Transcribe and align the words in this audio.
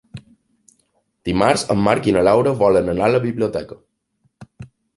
Dimarts 1.29 1.65
en 1.75 1.83
Marc 1.89 2.09
i 2.11 2.15
na 2.17 2.25
Laura 2.29 2.55
volen 2.63 2.91
anar 2.97 3.09
a 3.11 3.15
la 3.19 3.23
biblioteca. 3.29 3.81